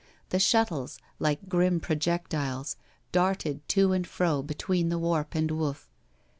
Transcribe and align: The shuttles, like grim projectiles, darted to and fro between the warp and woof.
The 0.29 0.39
shuttles, 0.39 0.97
like 1.19 1.47
grim 1.47 1.79
projectiles, 1.79 2.75
darted 3.11 3.61
to 3.69 3.91
and 3.93 4.07
fro 4.07 4.41
between 4.41 4.89
the 4.89 4.97
warp 4.97 5.35
and 5.35 5.51
woof. 5.51 5.91